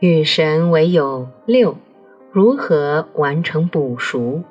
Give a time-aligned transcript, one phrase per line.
[0.00, 1.76] 与神为友六，
[2.30, 4.44] 如何完成补赎？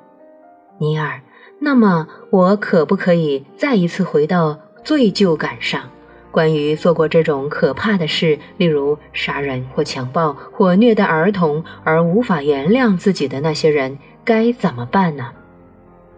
[0.76, 1.22] 尼尔，
[1.58, 5.88] 那么我可不可以再一次回到罪疚感上？
[6.30, 15.30] 关于做过这种可怕的事，例如杀人或强暴或虐待儿童而无法原谅自己的那些人，该怎么办呢？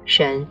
[0.04, 0.44] 神，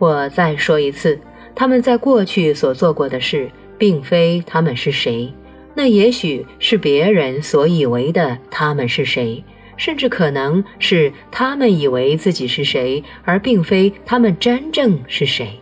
[0.00, 1.16] 我再说一次，
[1.54, 3.48] 他们在过去所做过的事，
[3.78, 5.32] 并非他们是谁。
[5.74, 9.42] 那也许是别人所以为的他们是谁，
[9.76, 15.58] 甚至可能是他们以为自己是谁，而并非他们真正是谁。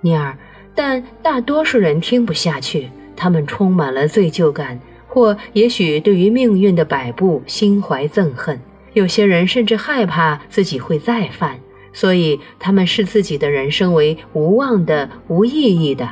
[0.00, 0.36] 尼尔，
[0.74, 8.60] 但大多数人听不下去，他们充满了罪疚感，或也许对于命运的摆布心怀憎恨。
[8.92, 11.58] 有些人甚至害怕自己会再犯，
[11.92, 16.08] 所以他们视自己的人生为无望的、无意义的。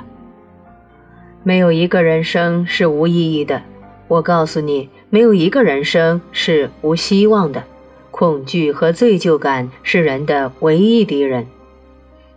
[1.43, 3.63] 没有一个人生是无意义的，
[4.09, 7.65] 我告诉你，没有一个人生是无希望的。
[8.11, 11.47] 恐惧和罪疚感是人的唯一敌人。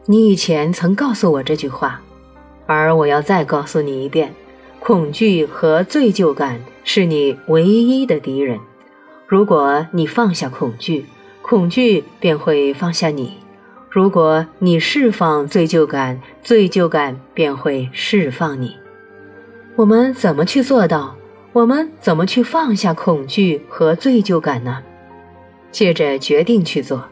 [0.06, 2.02] 你以前曾告诉我这句话，
[2.66, 4.34] 而我要再告诉你一遍：
[4.80, 8.60] 恐惧和罪疚感是你唯一的敌人。
[9.28, 11.06] 如果你放下恐惧，
[11.42, 13.34] 恐惧便会放下你；
[13.90, 18.78] 如果你释放罪疚感，罪疚感便会释放你。
[19.76, 21.16] 我们怎么去做到？
[21.52, 24.84] 我们怎么去放下恐惧和罪疚感呢？
[25.72, 27.04] 借着决定去做，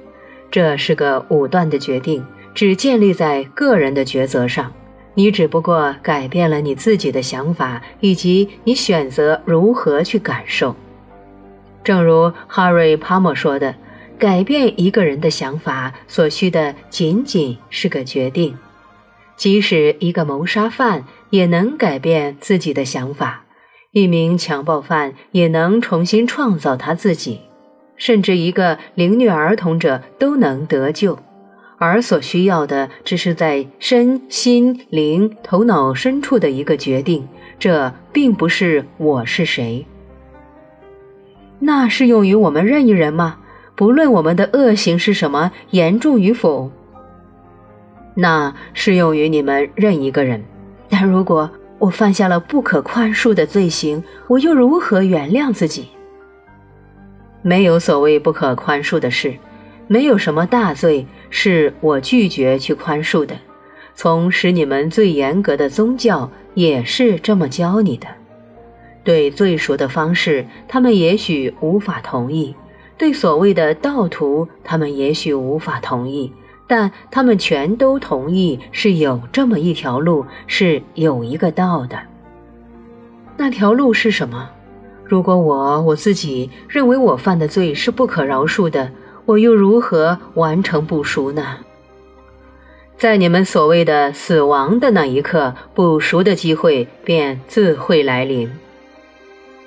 [0.52, 2.24] 这是个武断的决定，
[2.54, 4.72] 只建立在个人的抉择上。
[5.16, 10.76] 你只不过改变了你自己的想法，以及你选择如何去感受。
[11.84, 13.74] 正如哈瑞·帕默说的
[14.20, 18.56] ：“改变一个人的想法所需的仅仅是个决定。”
[19.42, 23.44] 即使一个谋杀犯也能改变自己的想法，
[23.92, 27.40] 一名强暴犯也能重新创造他自己，
[27.96, 31.18] 甚至一个凌虐儿童者都能得救，
[31.80, 37.28] 而所需要的只是在身心灵头脑深处的一个决定。
[37.58, 39.84] 这并不是我是谁。
[41.58, 43.40] 那适用于我们任意人吗？
[43.76, 46.72] 不论我们的恶行是什么，严重与否。
[48.14, 50.44] 那适用于你们任一个人，
[50.90, 51.50] 但如果
[51.80, 55.88] 我犯下了不可宽恕的罪行，我又如何原谅自己？
[57.42, 59.34] 没有所谓不可宽恕的事，
[59.88, 63.36] 没有什么大罪是我拒绝去宽恕的。
[63.96, 68.08] 从使你们最严格的宗教也是这么教你的。
[69.04, 72.54] 对罪赎的方式，他们也许无法同意；
[72.98, 76.32] 对所谓的道途，他们也许无法同意。
[76.72, 82.00] 但他们全都同意是有这么一条路，是有一个道的。
[83.36, 84.50] 那条路是什么？
[85.04, 88.90] 如果我我自己认为我犯的罪是不可饶恕的，
[89.26, 91.58] 我又如何完成不赎呢？
[92.96, 98.50] 在你们所谓的死亡的那一刻，不赎的机会便自会来临。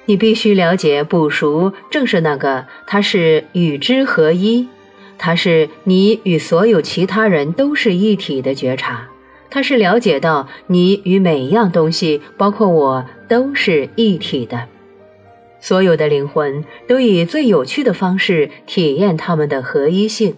[0.07, 4.71] 你必须了解，不赎正是那个，它是与之合一。
[5.19, 9.09] 它是你与所有其他人都是一体的觉察，
[9.51, 14.69] 它是了解到你与每一样东西，包括我，都是一体的。
[15.61, 20.35] 所有的灵魂都以最有趣的方式体验他们的合一性，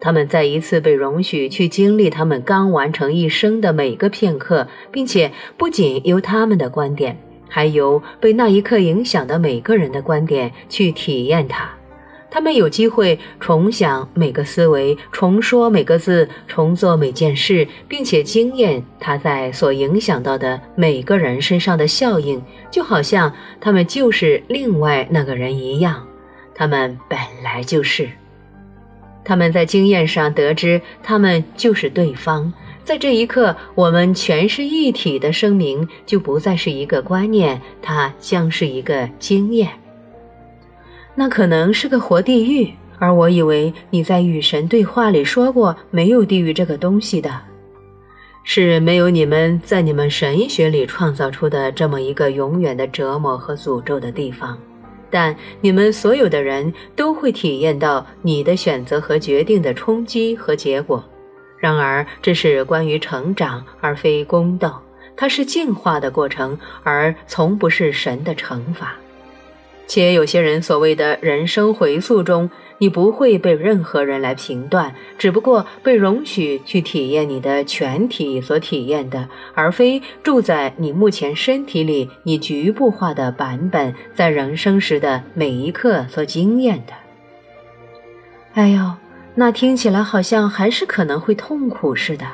[0.00, 7.16] 他们再一次被容许去经历他们刚完成一生的每个片刻，并且不仅由他们的观点，
[7.48, 11.70] 还由被那一刻影响的每个人的观点去体验它。
[12.36, 26.06] 他们有机会重想每个思维，重说每个字，重做每件事，并且经验它在所影响到的每个人身上的效应，就好像他们就是另外那个人一样。
[26.54, 28.06] 他们本来就是。
[29.24, 32.52] 他们在经验上得知，他们就是对方。
[32.84, 39.70] 在这一刻，我们全是一体的声明就不再是一个观念，它将是一个经验。
[41.18, 47.40] 那可能是个活地狱，而我以为你在与神对话里说过没有地狱这个东西的，
[48.44, 54.56] 是没有你们在你们神学里创造出的这么一个永远的折磨和诅咒的地方。
[55.08, 61.02] 但你们所有的人都会体验到你的选择和决定的冲击和结果。
[61.58, 64.82] 然而，这是关于成长而非公道，
[65.16, 68.94] 它是进化的过程，而从不是神的惩罚。
[69.86, 86.92] 且有些人所谓的人生回溯中，你不会被任何人来评断，只不过被容许去体验你的全体所体验的，而非住在你目前身体里你局部化的版本在人生时的每一刻所经验的。
[88.54, 88.92] 哎呦，
[89.34, 92.26] 那听起来好像还是可能会痛苦似的。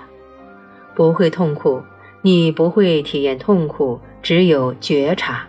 [0.94, 1.82] 不会痛苦，
[2.22, 5.46] 你不会体验痛苦，只有觉察。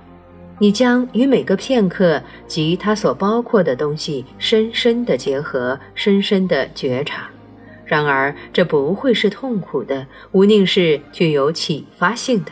[0.59, 7.29] 你将与每个片刻及它所包括的东西深深的结合，深深的觉察。
[7.85, 12.51] 然而，这不会是痛苦的，无宁是具有启发性的。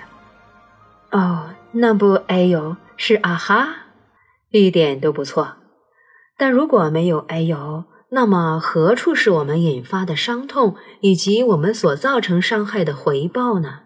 [1.12, 3.76] 哦，那不，哎呦，是啊哈，
[4.50, 5.54] 一点都不错。
[6.38, 13.82] 但如果没有哎呦，那么何处是我们引发的伤痛，以及我们所造成伤害的回报呢？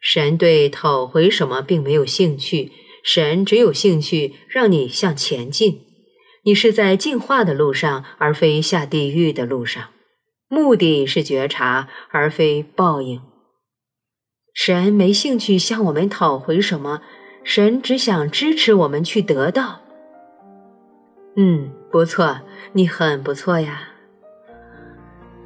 [0.00, 2.72] 神对讨回什么并没有兴趣。
[3.06, 5.82] 神只有兴趣让你向前进，
[6.42, 9.90] 你是在进化的路上，而非下地狱的路上。
[10.48, 13.22] 目的是觉察，而非报应。
[14.52, 17.00] 神没兴趣向我们讨回什么，
[17.44, 19.82] 神只想支持我们去得到。
[21.36, 22.40] 嗯，不错，
[22.72, 23.90] 你很不错呀。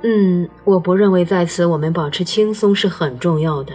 [0.03, 3.75] 嗯，我不认为在此我们保持轻松是很重要的。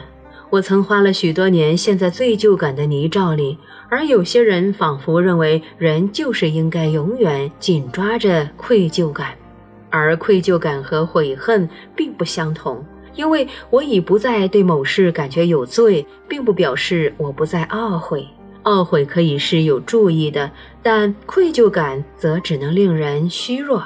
[0.55, 3.57] 我曾花了许多年陷在罪疚感的泥沼里。
[3.89, 9.33] 而有些人仿佛认为，人就是应该永远紧抓着愧疚感，
[9.89, 12.81] 而愧疚感和悔恨并不相同。
[13.15, 18.25] 因为我已不再对某事感觉有罪，并不表示我不再懊悔。
[18.63, 20.49] 懊悔可以是有注意的，
[20.81, 23.83] 但愧疚感则只能令人虚弱。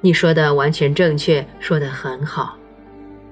[0.00, 2.56] 你说的完全正确，说得很好。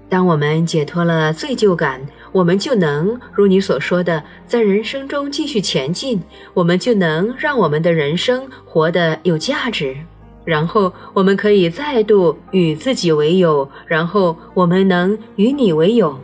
[0.09, 6.21] 当我们解脱了罪疚感，我们就能如你所说的，在人生中继续前进。
[6.55, 9.97] 我们就能让我们的人生活得有价值。
[10.45, 16.19] 然后我们可以再度与自己为友，然后我们能与你为友。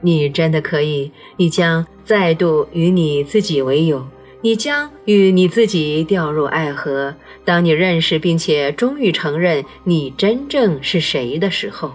[0.00, 4.06] 你真的可以，你将再度与你自己为友，
[4.40, 7.14] 你将与你自己掉入爱河。
[7.44, 11.92] 当你认识并且终于承认你真正是谁的时候。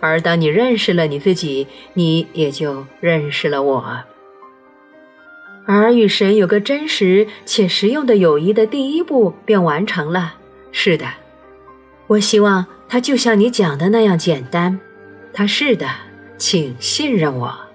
[0.00, 3.98] 而当你认识了你自己，你也就认识了我。
[5.66, 10.36] 而与神有个真实且实用的友谊的第一步便完成了。
[10.70, 11.06] 是的，
[12.06, 14.78] 我希望它就像你讲的那样简单。
[15.32, 15.88] 它是的，
[16.38, 17.65] 请信任我。